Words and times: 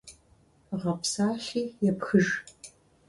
Гъэпсалъи 0.81 1.71
епхыж. 1.89 2.27